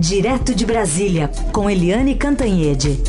[0.00, 3.00] Direto de Brasília, com Eliane Cantanhede.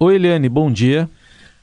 [0.00, 1.10] Oi, Eliane, bom dia.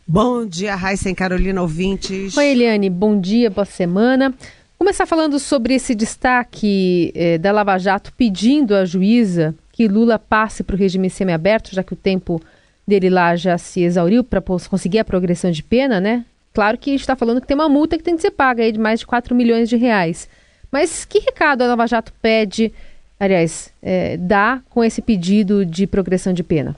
[0.08, 2.37] Bom dia, Raíssa e Carolina ouvintes.
[2.37, 4.31] Oi, Eliane, bom dia, boa semana.
[4.78, 10.63] Começar falando sobre esse destaque eh, da Lava Jato pedindo à juíza que Lula passe
[10.63, 12.40] para o regime semiaberto, já que o tempo
[12.88, 14.40] dele lá já se exauriu para
[14.70, 16.26] conseguir a progressão de pena, né?
[16.54, 18.80] Claro que está falando que tem uma multa que tem que ser paga aí de
[18.80, 20.27] mais de 4 milhões de reais.
[20.71, 22.73] Mas que recado a Lava Jato pede,
[23.20, 26.75] aliás, é, dá com esse pedido de progressão de pena?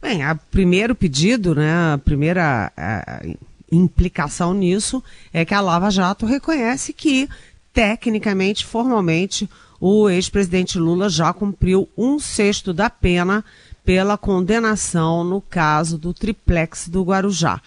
[0.00, 3.22] Bem, o primeiro pedido, né, a primeira a,
[3.70, 7.28] implicação nisso é que a Lava Jato reconhece que,
[7.72, 9.48] tecnicamente, formalmente,
[9.80, 13.44] o ex-presidente Lula já cumpriu um sexto da pena
[13.84, 17.60] pela condenação no caso do triplex do Guarujá.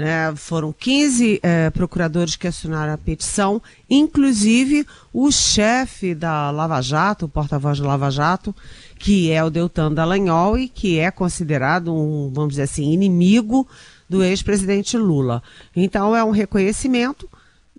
[0.00, 7.26] Né, foram 15 eh, procuradores que assinaram a petição, inclusive o chefe da Lava Jato,
[7.26, 8.56] o porta-voz da Lava Jato,
[8.98, 13.68] que é o Deltan Dallagnol e que é considerado um, vamos dizer assim, inimigo
[14.08, 15.42] do ex-presidente Lula.
[15.76, 17.28] Então é um reconhecimento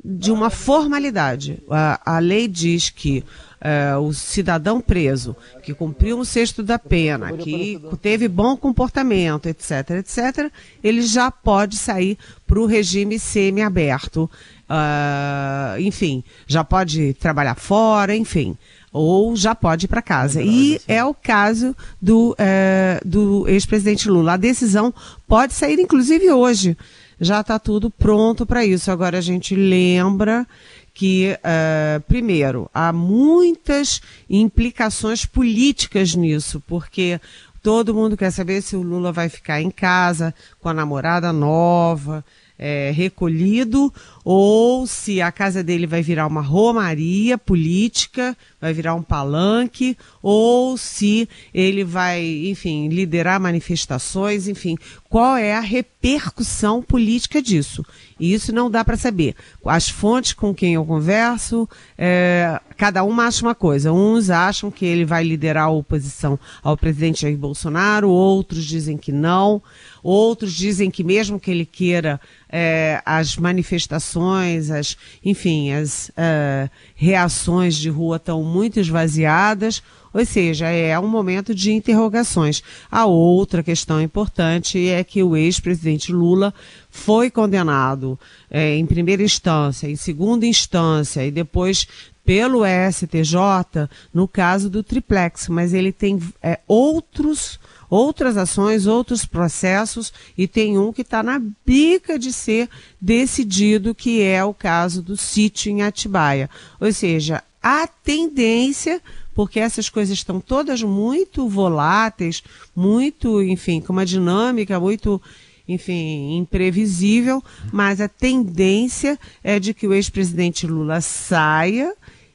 [0.03, 1.61] de uma formalidade.
[1.69, 3.23] A, a lei diz que
[3.63, 9.91] é, o cidadão preso, que cumpriu um sexto da pena, que teve bom comportamento, etc.,
[9.99, 10.51] etc.,
[10.83, 14.29] ele já pode sair para o regime semiaberto.
[14.67, 18.57] Uh, enfim, já pode trabalhar fora, enfim
[18.93, 20.41] ou já pode ir para casa.
[20.41, 24.33] E é o caso do, é, do ex-presidente Lula.
[24.33, 24.93] A decisão
[25.27, 26.77] pode sair, inclusive, hoje.
[27.23, 28.89] Já está tudo pronto para isso.
[28.89, 30.47] Agora a gente lembra
[30.91, 37.21] que, uh, primeiro, há muitas implicações políticas nisso, porque
[37.61, 42.25] todo mundo quer saber se o Lula vai ficar em casa com a namorada nova,
[42.57, 49.01] é, recolhido, ou se a casa dele vai virar uma romaria política, vai virar um
[49.01, 54.77] palanque, ou se ele vai, enfim, liderar manifestações, enfim,
[55.09, 57.83] qual é a repercussão política disso?
[58.19, 59.35] E isso não dá para saber.
[59.65, 61.67] As fontes com quem eu converso,
[61.97, 63.91] é, cada uma acha uma coisa.
[63.91, 69.11] Uns acham que ele vai liderar a oposição ao presidente Jair Bolsonaro, outros dizem que
[69.11, 69.61] não,
[70.03, 72.19] outros dizem que mesmo que ele queira
[72.49, 79.81] é, as manifestações, as, enfim, as é, reações de rua estão muito esvaziadas,
[80.13, 82.61] ou seja, é um momento de interrogações.
[82.91, 86.53] A outra questão importante é que o ex-presidente Lula
[86.89, 88.19] foi condenado
[88.49, 91.87] é, em primeira instância, em segunda instância e depois
[92.25, 97.59] pelo STJ no caso do triplex, mas ele tem é, outros
[97.89, 102.69] outras ações, outros processos, e tem um que está na bica de ser
[103.01, 106.49] decidido, que é o caso do sítio em Atibaia.
[106.79, 109.01] Ou seja, a tendência
[109.33, 112.43] porque essas coisas estão todas muito voláteis,
[112.75, 115.21] muito, enfim, com uma dinâmica muito,
[115.67, 121.93] enfim, imprevisível, mas a tendência é de que o ex-presidente Lula saia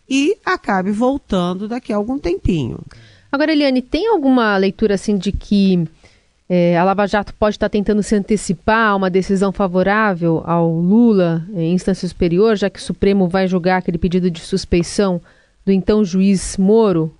[0.08, 2.78] e acabe voltando daqui a algum tempinho.
[3.30, 5.86] Agora, Eliane, tem alguma leitura assim de que
[6.48, 11.44] é, a Lava Jato pode estar tentando se antecipar a uma decisão favorável ao Lula
[11.52, 15.20] em instância superior, já que o Supremo vai julgar aquele pedido de suspeição
[15.64, 17.12] do então juiz Moro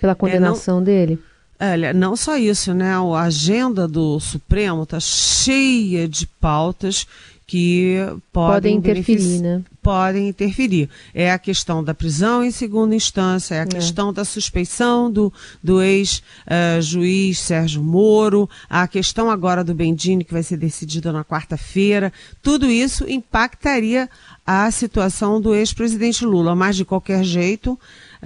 [0.00, 1.18] pela condenação é, não, dele?
[1.58, 2.92] Olha, não só isso, né?
[2.92, 7.06] A agenda do Supremo está cheia de pautas
[7.46, 7.96] que
[8.32, 9.62] podem, podem interferir, né?
[9.80, 10.90] Podem interferir.
[11.14, 13.66] É a questão da prisão em segunda instância, é a é.
[13.66, 20.32] questão da suspeição do, do ex-juiz uh, Sérgio Moro, a questão agora do Bendini, que
[20.32, 22.12] vai ser decidida na quarta-feira.
[22.42, 24.10] Tudo isso impactaria
[24.44, 27.78] a situação do ex-presidente Lula, mas de qualquer jeito,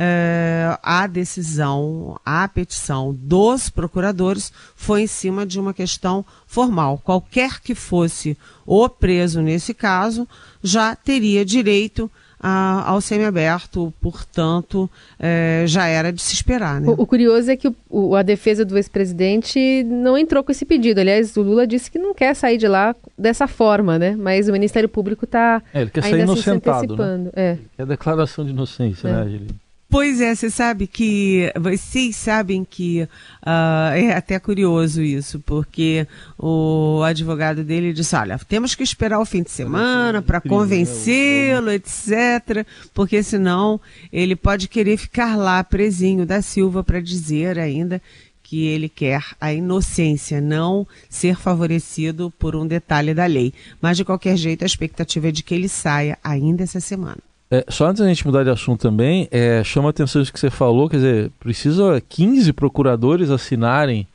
[0.03, 6.99] é, a decisão, a petição dos procuradores foi em cima de uma questão formal.
[7.05, 8.35] Qualquer que fosse
[8.65, 10.27] o preso nesse caso,
[10.63, 12.11] já teria direito
[12.41, 14.89] a, ao semiaberto, portanto,
[15.19, 16.81] é, já era de se esperar.
[16.81, 16.89] Né?
[16.89, 20.99] O, o curioso é que o, a defesa do ex-presidente não entrou com esse pedido.
[20.99, 24.17] Aliás, o Lula disse que não quer sair de lá dessa forma, né?
[24.19, 27.31] Mas o Ministério Público está é, ele quer sair ainda inocentado, se Né?
[27.37, 27.59] É.
[27.77, 29.13] é a declaração de inocência, é.
[29.13, 29.70] né, Angelina?
[29.91, 33.03] Pois é, você sabe que vocês sabem que
[33.43, 36.07] uh, é até curioso isso, porque
[36.39, 42.65] o advogado dele disse: olha, temos que esperar o fim de semana para convencê-lo, etc.,
[42.95, 43.81] porque senão
[44.13, 48.01] ele pode querer ficar lá presinho da Silva para dizer ainda
[48.45, 53.53] que ele quer a inocência, não ser favorecido por um detalhe da lei.
[53.81, 57.30] Mas, de qualquer jeito, a expectativa é de que ele saia ainda essa semana.
[57.51, 60.39] É, só antes da gente mudar de assunto também, é, chama a atenção isso que
[60.39, 64.07] você falou, quer dizer, precisa 15 procuradores assinarem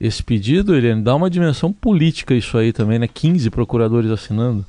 [0.00, 3.06] esse pedido, ele dá uma dimensão política isso aí também, né?
[3.06, 4.66] 15 procuradores assinando.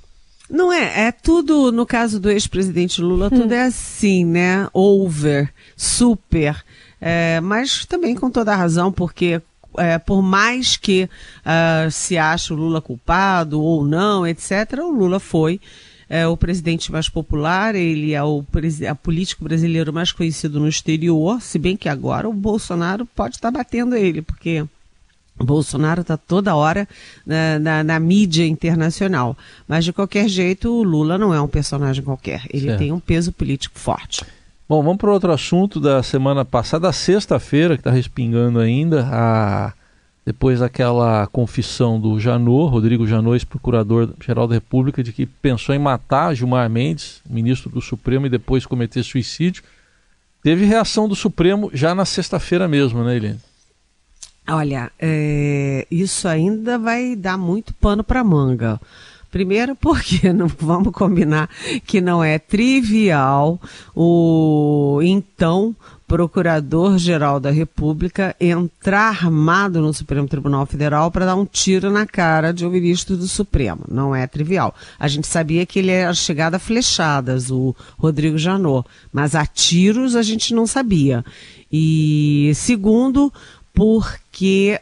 [0.48, 3.57] Não é, é tudo, no caso do ex-presidente Lula, tudo hum.
[3.57, 4.68] é assim, né?
[4.71, 6.63] Over, super,
[7.01, 9.42] é, mas também com toda a razão, porque
[9.77, 15.19] é, por mais que uh, se ache o Lula culpado ou não, etc., o Lula
[15.19, 15.60] foi
[16.13, 18.45] é o presidente mais popular, ele é o
[18.88, 23.51] a político brasileiro mais conhecido no exterior, se bem que agora o Bolsonaro pode estar
[23.51, 24.63] tá batendo ele, porque
[25.39, 26.88] o Bolsonaro está toda hora
[27.25, 29.36] na, na, na, mídia internacional.
[29.68, 32.44] Mas, de qualquer jeito, o Lula não é um personagem qualquer.
[32.51, 32.77] Ele certo.
[32.77, 34.24] tem um peso político forte.
[34.69, 39.10] Bom, vamos para outro assunto da semana passada, sexta-feira, que está respingando ainda.
[39.12, 39.74] A
[40.25, 46.33] depois daquela confissão do Janot, Rodrigo Janot, ex-procurador-geral da República, de que pensou em matar
[46.33, 49.63] Gilmar Mendes, ministro do Supremo, e depois cometer suicídio.
[50.41, 53.39] Teve reação do Supremo já na sexta-feira mesmo, né, Helene?
[54.47, 58.79] Olha, é, isso ainda vai dar muito pano para manga.
[59.33, 61.49] Primeiro porque não vamos combinar
[61.87, 63.59] que não é trivial
[63.95, 65.75] o então
[66.13, 72.54] Procurador-Geral da República entrar armado no Supremo Tribunal Federal para dar um tiro na cara
[72.54, 73.83] de um ministro do Supremo.
[73.89, 74.75] Não é trivial.
[75.00, 80.15] A gente sabia que ele era chegado a flechadas, o Rodrigo Janot, mas a tiros
[80.15, 81.25] a gente não sabia.
[81.71, 83.33] E segundo,
[83.74, 84.80] porque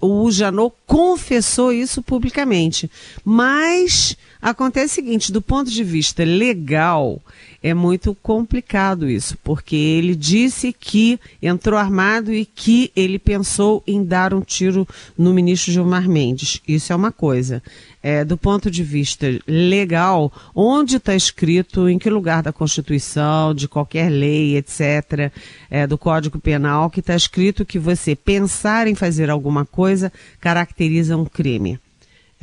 [0.00, 2.90] uh, o Janot confessou isso publicamente.
[3.24, 7.22] Mas acontece o seguinte, do ponto de vista legal,
[7.62, 14.04] é muito complicado isso, porque ele disse que entrou armado e que ele pensou em
[14.04, 14.86] dar um tiro
[15.16, 16.60] no ministro Gilmar Mendes.
[16.66, 17.62] Isso é uma coisa.
[18.02, 23.68] É, do ponto de vista legal, onde está escrito, em que lugar da Constituição, de
[23.68, 25.30] qualquer lei, etc.,
[25.70, 31.16] é, do Código Penal, que está escrito que você pensar em fazer alguma coisa caracteriza
[31.16, 31.78] um crime.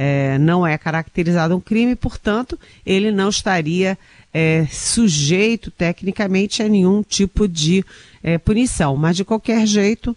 [0.02, 3.98] É, não é caracterizado um crime, portanto, ele não estaria
[4.34, 7.84] é, sujeito tecnicamente a nenhum tipo de
[8.24, 8.96] é, punição.
[8.96, 10.16] Mas, de qualquer jeito,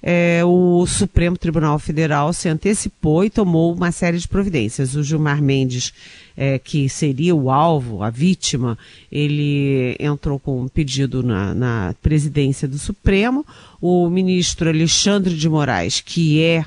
[0.00, 4.94] é, o Supremo Tribunal Federal se antecipou e tomou uma série de providências.
[4.94, 5.92] O Gilmar Mendes,
[6.36, 8.78] é, que seria o alvo, a vítima,
[9.10, 13.44] ele entrou com um pedido na, na presidência do Supremo.
[13.80, 16.64] O ministro Alexandre de Moraes, que é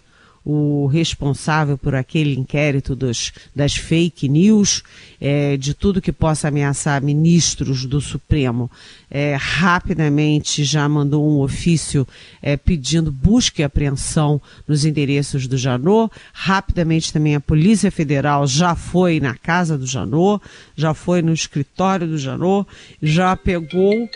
[0.50, 4.82] o responsável por aquele inquérito dos, das fake news,
[5.20, 8.72] é, de tudo que possa ameaçar ministros do Supremo,
[9.12, 12.08] é, rapidamente já mandou um ofício
[12.42, 16.14] é, pedindo busca e apreensão nos endereços do Janot.
[16.32, 20.42] Rapidamente também a Polícia Federal já foi na casa do Janot,
[20.78, 22.66] já foi no escritório do Janot,
[23.04, 24.10] já pegou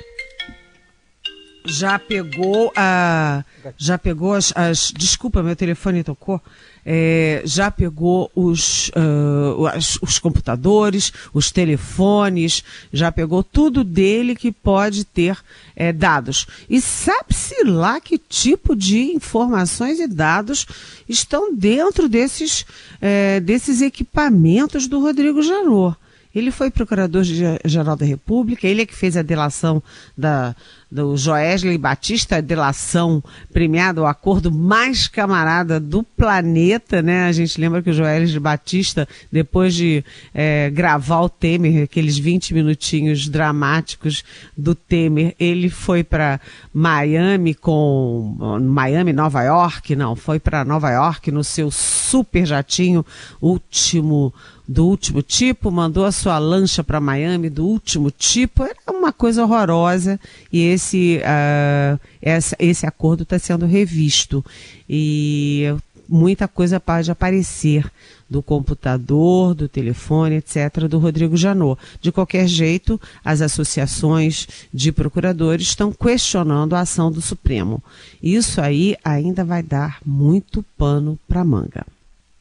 [1.65, 3.43] já pegou a.
[3.77, 4.51] Já pegou as.
[4.55, 6.41] as desculpa, meu telefone tocou.
[6.83, 15.05] É, já pegou os, uh, os computadores, os telefones, já pegou tudo dele que pode
[15.05, 15.37] ter
[15.75, 16.47] é, dados.
[16.67, 20.65] E sabe-se lá que tipo de informações e dados
[21.07, 22.65] estão dentro desses,
[22.99, 25.95] é, desses equipamentos do Rodrigo Janot.
[26.33, 29.83] Ele foi procurador-geral da República, ele é que fez a delação
[30.17, 30.55] da,
[30.89, 37.25] do Joesley Batista, a delação premiada, o acordo mais camarada do planeta, né?
[37.27, 42.53] A gente lembra que o Joesley Batista, depois de é, gravar o Temer, aqueles 20
[42.53, 44.23] minutinhos dramáticos
[44.57, 46.39] do Temer, ele foi para
[46.73, 53.05] Miami com Miami, Nova York, não, foi para Nova York no seu super jatinho,
[53.41, 54.33] último
[54.67, 59.43] do último tipo, mandou a sua lancha para Miami do último tipo, era uma coisa
[59.43, 60.19] horrorosa
[60.51, 64.43] e esse, uh, essa, esse acordo está sendo revisto
[64.89, 65.73] e
[66.07, 67.89] muita coisa pode aparecer
[68.29, 71.79] do computador, do telefone, etc., do Rodrigo Janot.
[71.99, 77.83] De qualquer jeito, as associações de procuradores estão questionando a ação do Supremo.
[78.23, 81.85] Isso aí ainda vai dar muito pano para manga.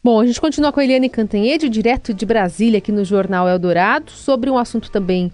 [0.02, 4.10] Bom, a gente continua com a Eliane Cantanhede, direto de Brasília, aqui no Jornal Eldorado,
[4.10, 5.30] sobre um assunto também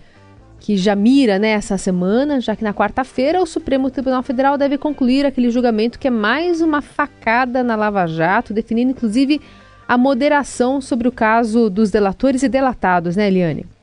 [0.58, 5.24] que já mira né, semana, já que na quarta-feira o Supremo Tribunal Federal deve concluir
[5.24, 9.40] aquele julgamento que é mais uma facada na Lava Jato, definindo inclusive
[9.86, 13.75] a moderação sobre o caso dos delatores e delatados, né, Eliane?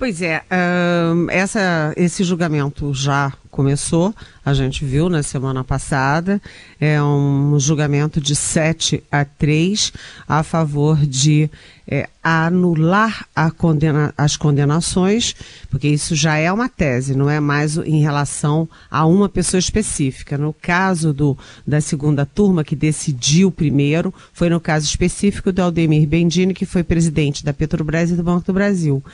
[0.00, 6.40] Pois é, uh, essa, esse julgamento já começou, a gente viu na semana passada,
[6.80, 9.92] é um julgamento de 7 a 3
[10.26, 11.50] a favor de
[11.86, 13.26] é, anular
[13.58, 15.36] condena, as condenações,
[15.68, 20.38] porque isso já é uma tese, não é mais em relação a uma pessoa específica.
[20.38, 26.08] No caso do, da segunda turma, que decidiu primeiro, foi no caso específico do Aldemir
[26.08, 29.04] Bendini, que foi presidente da Petrobras e do Banco do Brasil.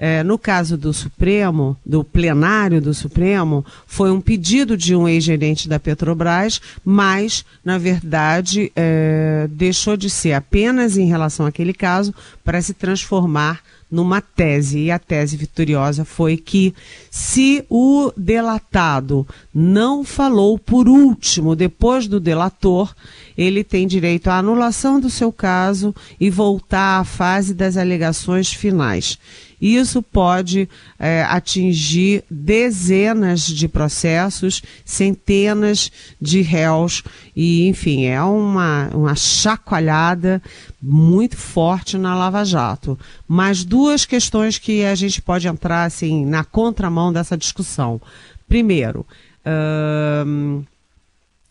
[0.00, 5.68] É, no caso do Supremo, do plenário do Supremo, foi um pedido de um ex-gerente
[5.68, 12.14] da Petrobras, mas, na verdade, é, deixou de ser apenas em relação àquele caso
[12.44, 14.78] para se transformar numa tese.
[14.80, 16.74] E a tese vitoriosa foi que,
[17.10, 22.94] se o delatado não falou por último, depois do delator,
[23.36, 29.18] ele tem direito à anulação do seu caso e voltar à fase das alegações finais.
[29.60, 37.02] Isso pode é, atingir dezenas de processos, centenas de réus,
[37.34, 40.40] e, enfim, é uma, uma chacoalhada
[40.80, 42.98] muito forte na Lava Jato.
[43.26, 48.00] Mas duas questões que a gente pode entrar assim, na contramão dessa discussão.
[48.48, 49.04] Primeiro,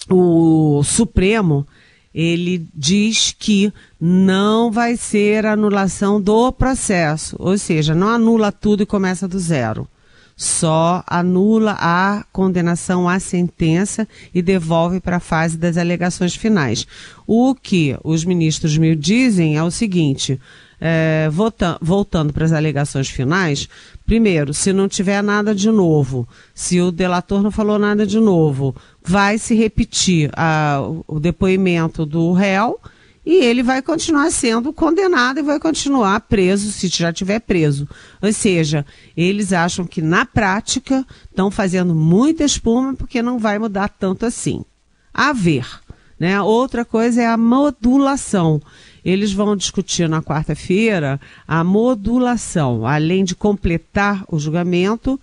[0.10, 1.68] o Supremo
[2.18, 3.72] ele diz que
[4.02, 9.88] não vai ser anulação do processo, ou seja, não anula tudo e começa do zero.
[10.36, 16.88] Só anula a condenação à sentença e devolve para a fase das alegações finais.
[17.28, 20.40] O que os ministros me dizem é o seguinte:
[20.80, 21.30] é,
[21.82, 23.68] voltando para as alegações finais,
[24.06, 28.76] primeiro, se não tiver nada de novo, se o delator não falou nada de novo,
[29.04, 32.80] vai se repetir a, o depoimento do réu
[33.26, 37.86] e ele vai continuar sendo condenado e vai continuar preso se já tiver preso.
[38.22, 38.86] Ou seja,
[39.18, 44.64] eles acham que na prática estão fazendo muita espuma porque não vai mudar tanto assim.
[45.14, 45.68] A ver.
[46.18, 46.42] Né?
[46.42, 48.62] Outra coisa é a modulação.
[49.08, 55.18] Eles vão discutir na quarta-feira a modulação, além de completar o julgamento,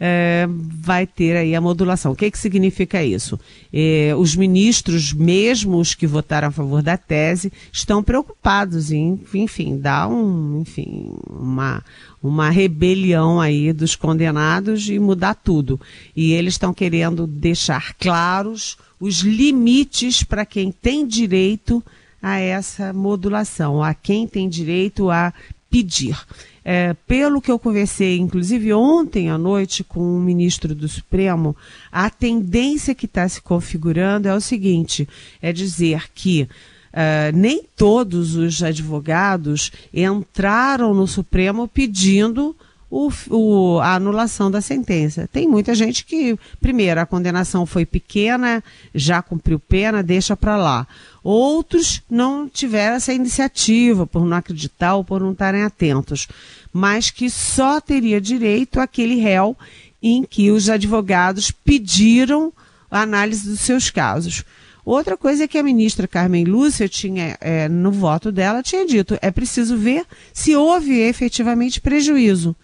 [0.00, 2.10] é, vai ter aí a modulação.
[2.10, 3.38] O que, que significa isso?
[3.72, 9.78] É, os ministros, mesmo os que votaram a favor da tese, estão preocupados em, enfim,
[9.78, 11.84] dar um, enfim, uma,
[12.20, 15.80] uma rebelião aí dos condenados e mudar tudo.
[16.16, 21.80] E eles estão querendo deixar claros os limites para quem tem direito
[22.22, 25.32] a essa modulação, a quem tem direito a
[25.70, 26.18] pedir.
[26.64, 31.56] É, pelo que eu conversei, inclusive ontem à noite, com o ministro do Supremo,
[31.90, 35.08] a tendência que está se configurando é o seguinte:
[35.40, 36.48] é dizer que
[36.90, 42.56] Uh, nem todos os advogados entraram no Supremo pedindo
[42.90, 45.28] o, o, a anulação da sentença.
[45.32, 50.86] Tem muita gente que, primeiro, a condenação foi pequena, já cumpriu pena, deixa para lá.
[51.22, 56.26] Outros não tiveram essa iniciativa por não acreditar ou por não estarem atentos,
[56.72, 59.56] mas que só teria direito aquele réu
[60.02, 62.52] em que os advogados pediram
[62.90, 64.44] a análise dos seus casos.
[64.84, 69.16] Outra coisa é que a ministra Carmen Lúcia tinha, é, no voto dela, tinha dito,
[69.20, 72.56] é preciso ver se houve efetivamente prejuízo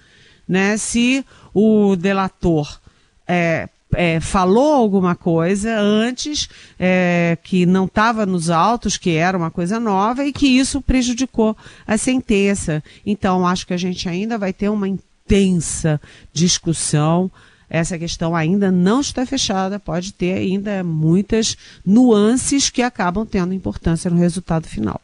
[0.49, 0.76] né?
[0.76, 1.25] Se
[1.55, 2.79] o delator
[3.26, 6.49] é, é, falou alguma coisa antes
[6.79, 11.57] é, que não estava nos autos, que era uma coisa nova e que isso prejudicou
[11.87, 12.83] a sentença.
[13.05, 16.00] Então, acho que a gente ainda vai ter uma intensa
[16.33, 17.31] discussão.
[17.69, 24.11] Essa questão ainda não está fechada, pode ter ainda muitas nuances que acabam tendo importância
[24.11, 25.00] no resultado final.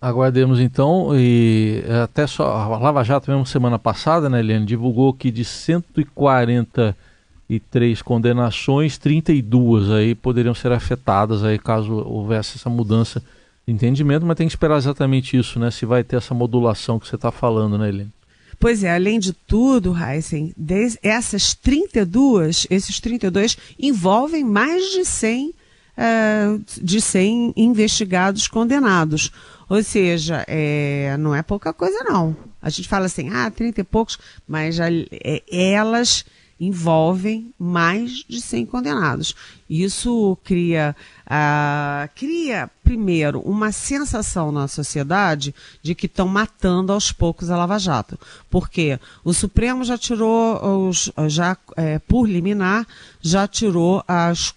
[0.00, 5.30] Aguardemos então, e até só a Lava Jato mesmo semana passada, né, Eliane, divulgou que
[5.30, 13.22] de 143 condenações, 32 aí poderiam ser afetadas aí caso houvesse essa mudança
[13.66, 17.08] de entendimento, mas tem que esperar exatamente isso, né, se vai ter essa modulação que
[17.08, 18.12] você está falando, né, Eliane?
[18.58, 20.54] Pois é, além de tudo, Heisen,
[21.02, 25.52] essas 32, esses 32 envolvem mais de 100, uh,
[25.98, 29.30] eh, de 100 investigados condenados.
[29.68, 32.36] Ou seja, é, não é pouca coisa não.
[32.62, 36.24] A gente fala assim, ah, 30 e poucos, mas já, é, elas
[36.58, 39.34] envolvem mais de 100 condenados.
[39.68, 40.96] Isso cria
[41.28, 45.52] ah, cria, primeiro, uma sensação na sociedade
[45.82, 48.16] de que estão matando aos poucos a Lava Jato.
[48.48, 52.86] Porque o Supremo já tirou, os, já é, por liminar,
[53.20, 54.54] já tirou as,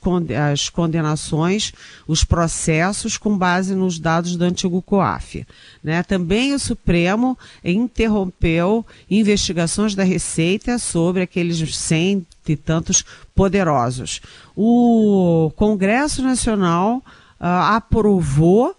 [0.52, 1.74] as condenações,
[2.08, 5.48] os processos com base nos dados do antigo COAF.
[5.84, 6.04] Né?
[6.04, 7.36] Também o Supremo
[7.66, 13.04] interrompeu investigações da Receita sobre aqueles 100 e tantos
[13.36, 14.22] poderosos.
[14.56, 17.04] O Congresso Nacional uh,
[17.40, 18.76] aprovou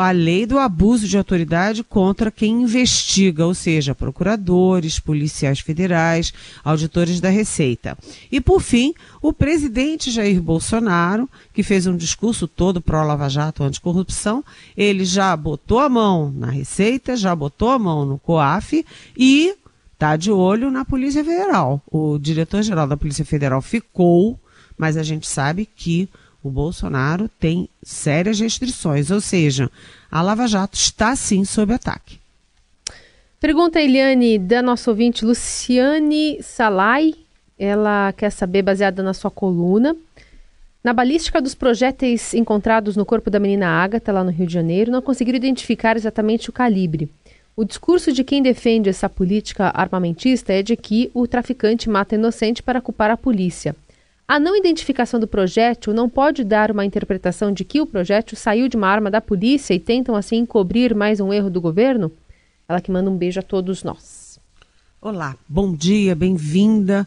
[0.00, 6.32] a lei do abuso de autoridade contra quem investiga, ou seja, procuradores, policiais federais,
[6.64, 7.96] auditores da Receita.
[8.30, 14.42] E, por fim, o presidente Jair Bolsonaro, que fez um discurso todo pró-Lava Jato anticorrupção,
[14.76, 18.84] ele já botou a mão na Receita, já botou a mão no COAF
[19.16, 19.54] e
[20.02, 21.80] está de olho na Polícia Federal.
[21.88, 24.36] O diretor-geral da Polícia Federal ficou,
[24.76, 26.08] mas a gente sabe que
[26.42, 29.70] o Bolsonaro tem sérias restrições, ou seja,
[30.10, 32.18] a Lava Jato está sim sob ataque.
[33.38, 37.14] Pergunta a Eliane da nossa ouvinte Luciane Salai.
[37.56, 39.94] Ela quer saber, baseada na sua coluna,
[40.82, 44.90] na balística dos projéteis encontrados no corpo da menina Ágata, lá no Rio de Janeiro,
[44.90, 47.08] não conseguiram identificar exatamente o calibre.
[47.54, 52.62] O discurso de quem defende essa política armamentista é de que o traficante mata inocente
[52.62, 53.76] para culpar a polícia.
[54.26, 58.68] A não identificação do projétil não pode dar uma interpretação de que o projétil saiu
[58.68, 62.10] de uma arma da polícia e tentam assim encobrir mais um erro do governo?
[62.66, 64.40] Ela que manda um beijo a todos nós.
[64.98, 67.06] Olá, bom dia, bem-vinda.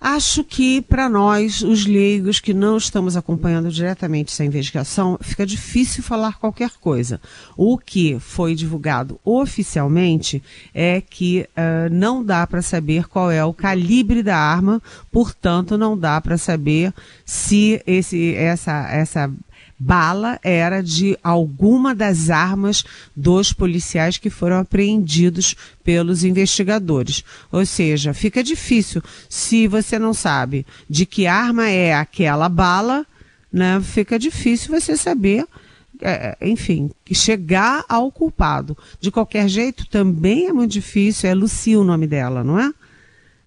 [0.00, 6.04] Acho que para nós, os leigos que não estamos acompanhando diretamente essa investigação, fica difícil
[6.04, 7.20] falar qualquer coisa.
[7.56, 10.40] O que foi divulgado oficialmente
[10.72, 15.98] é que uh, não dá para saber qual é o calibre da arma, portanto, não
[15.98, 19.28] dá para saber se esse, essa, essa
[19.78, 25.54] bala era de alguma das armas dos policiais que foram apreendidos
[25.84, 27.22] pelos investigadores.
[27.52, 33.06] Ou seja, fica difícil se você não sabe de que arma é aquela bala,
[33.52, 33.80] né?
[33.80, 35.46] Fica difícil você saber
[36.00, 38.76] é, enfim, chegar ao culpado.
[39.00, 42.72] De qualquer jeito, também é muito difícil, é Lucia o nome dela, não é?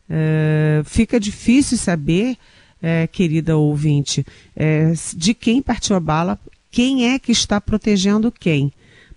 [0.09, 2.38] é fica difícil saber
[2.81, 6.39] é, querida ouvinte, é, de quem partiu a bala,
[6.71, 8.71] quem é que está protegendo quem.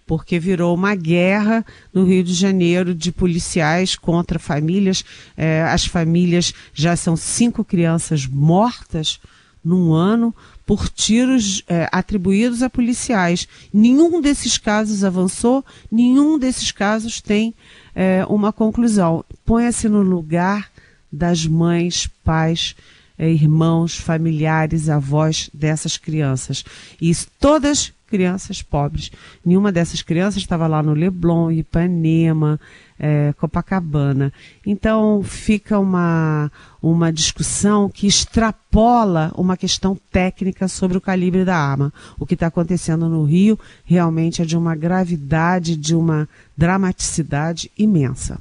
[0.06, 5.02] Porque virou uma guerra no Rio de Janeiro de policiais contra famílias.
[5.34, 9.18] É, as famílias já são cinco crianças mortas
[9.64, 10.34] num ano
[10.66, 13.48] por tiros é, atribuídos a policiais.
[13.72, 17.54] Nenhum desses casos avançou, nenhum desses casos tem
[17.94, 19.24] é, uma conclusão.
[19.44, 20.70] Ponha-se no lugar
[21.10, 22.74] das mães, pais
[23.18, 26.64] é, irmãos, familiares, avós dessas crianças.
[27.00, 29.10] E todas crianças pobres.
[29.44, 32.60] Nenhuma dessas crianças estava lá no Leblon, Ipanema,
[32.96, 34.32] é, Copacabana.
[34.64, 36.48] Então fica uma,
[36.80, 41.92] uma discussão que extrapola uma questão técnica sobre o calibre da arma.
[42.16, 48.40] O que está acontecendo no Rio realmente é de uma gravidade, de uma dramaticidade imensa.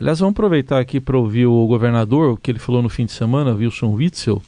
[0.00, 3.12] Aliás, vamos aproveitar aqui para ouvir o governador, o que ele falou no fim de
[3.12, 4.40] semana, Wilson Witzel.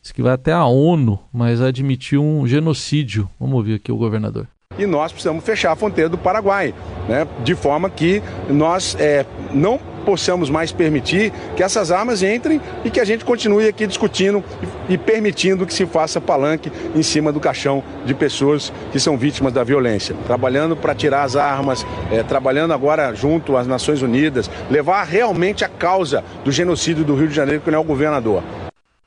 [0.00, 3.28] Disse que vai até a ONU, mas admitiu um genocídio.
[3.38, 4.48] Vamos ouvir aqui o governador.
[4.78, 6.74] E nós precisamos fechar a fronteira do Paraguai,
[7.06, 7.28] né?
[7.44, 13.00] de forma que nós é, não possamos mais permitir que essas armas entrem e que
[13.00, 14.44] a gente continue aqui discutindo
[14.88, 19.52] e permitindo que se faça palanque em cima do caixão de pessoas que são vítimas
[19.52, 20.14] da violência.
[20.26, 25.68] Trabalhando para tirar as armas, é, trabalhando agora junto às Nações Unidas, levar realmente a
[25.68, 28.42] causa do genocídio do Rio de Janeiro, que não é o governador.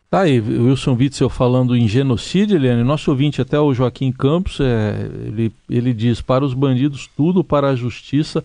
[0.09, 2.81] Tá aí, Wilson Witzel falando em genocídio, Eliane.
[2.81, 7.67] Nosso ouvinte, até o Joaquim Campos, é, ele, ele diz: para os bandidos, tudo para
[7.67, 8.41] a justiça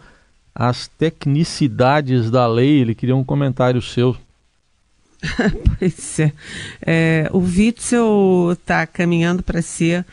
[0.55, 2.81] as tecnicidades da lei.
[2.81, 4.17] Ele queria um comentário seu.
[5.79, 6.33] pois é.
[6.85, 7.31] é.
[7.33, 10.05] O Witzel está caminhando para ser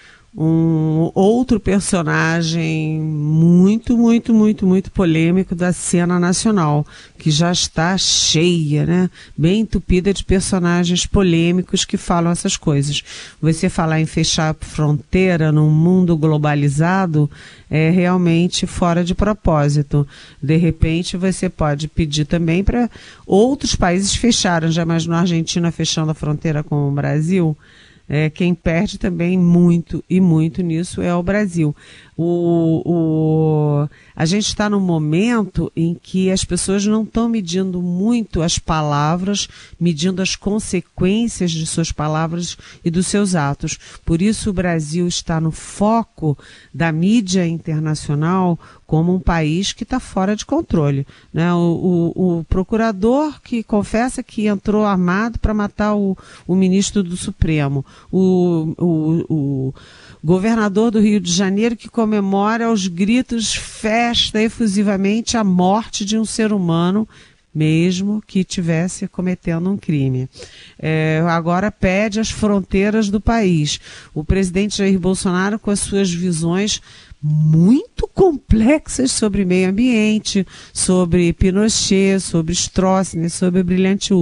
[0.42, 8.86] um outro personagem muito, muito, muito, muito polêmico da cena nacional, que já está cheia,
[8.86, 9.10] né?
[9.38, 13.04] Bem entupida de personagens polêmicos que falam essas coisas.
[13.42, 17.30] Você falar em fechar fronteira num mundo globalizado
[17.70, 20.08] é realmente fora de propósito.
[20.42, 22.90] De repente, você pode pedir também para
[23.28, 24.72] outros países fecharem.
[24.72, 27.58] Já imaginou a Argentina fechando a fronteira com o Brasil?
[28.12, 31.76] É, quem perde também muito e muito nisso é o Brasil.
[32.18, 33.88] O, o,
[34.20, 39.48] a gente está num momento em que as pessoas não estão medindo muito as palavras,
[39.80, 43.80] medindo as consequências de suas palavras e dos seus atos.
[44.04, 46.38] Por isso o Brasil está no foco
[46.74, 51.06] da mídia internacional como um país que está fora de controle.
[51.32, 51.54] Né?
[51.54, 57.16] O, o, o, procurador que confessa que entrou armado para matar o, o, ministro do
[57.16, 59.72] Supremo, o,
[60.24, 63.54] governador do Rio de Janeiro que comemora aos gritos,
[64.10, 67.08] festa efusivamente a morte de um ser humano
[67.54, 70.30] mesmo que tivesse cometendo um crime.
[70.78, 73.80] É, agora pede as fronteiras do país.
[74.14, 76.80] O presidente Jair Bolsonaro, com as suas visões
[77.22, 84.14] muito complexas sobre meio ambiente, sobre Pinochet, sobre Stroessner, sobre Brilhante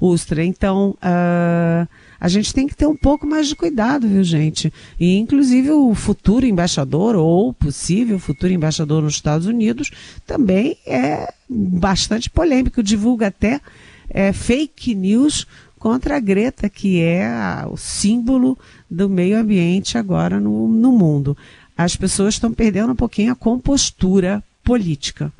[0.00, 0.44] Ustra.
[0.44, 1.88] Então, uh,
[2.20, 4.72] a gente tem que ter um pouco mais de cuidado, viu, gente?
[4.98, 9.90] E, inclusive, o futuro embaixador, ou possível futuro embaixador nos Estados Unidos,
[10.24, 13.60] também é bastante polêmico, divulga até
[14.08, 15.46] é, fake news
[15.80, 18.56] contra a Greta, que é a, o símbolo
[18.88, 21.36] do meio ambiente agora no, no mundo
[21.82, 25.32] as pessoas estão perdendo um pouquinho a compostura política.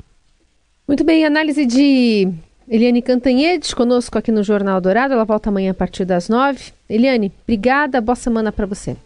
[0.87, 2.27] Muito bem, análise de
[2.67, 5.13] Eliane Cantanhedes conosco aqui no Jornal Dourado.
[5.13, 6.73] Ela volta amanhã a partir das nove.
[6.89, 8.97] Eliane, obrigada, boa semana para você.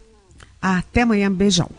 [0.62, 1.70] Até amanhã, beijão.